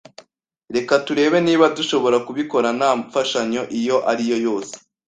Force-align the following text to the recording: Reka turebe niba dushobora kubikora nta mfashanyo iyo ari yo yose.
Reka 0.75 0.93
turebe 1.05 1.37
niba 1.47 1.65
dushobora 1.77 2.17
kubikora 2.27 2.67
nta 2.77 2.89
mfashanyo 2.99 3.61
iyo 3.79 3.97
ari 4.11 4.23
yo 4.31 4.37
yose. 4.45 4.73